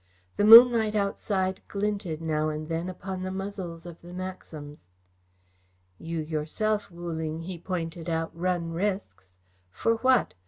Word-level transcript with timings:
The 0.35 0.45
moonlight 0.45 0.95
outside 0.95 1.61
glinted 1.67 2.23
now 2.23 2.49
and 2.49 2.67
then 2.69 2.89
upon 2.89 3.21
the 3.21 3.29
muzzles 3.29 3.85
of 3.85 4.01
the 4.01 4.13
Maxims. 4.13 4.89
"You 5.99 6.17
yourself, 6.21 6.89
Wu 6.89 7.11
Ling," 7.11 7.41
he 7.41 7.59
pointed 7.59 8.09
out, 8.09 8.35
"run 8.35 8.71
risks. 8.73 9.37
For 9.69 9.97
what? 9.97 10.33